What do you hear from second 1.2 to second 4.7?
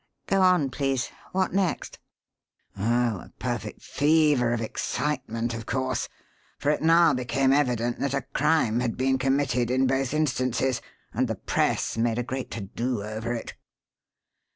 What next?" "Oh, a perfect fever of